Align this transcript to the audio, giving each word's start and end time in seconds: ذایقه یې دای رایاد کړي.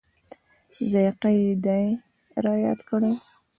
ذایقه 0.91 1.29
یې 1.37 1.47
دای 1.65 1.85
رایاد 2.45 2.79
کړي. 2.89 3.11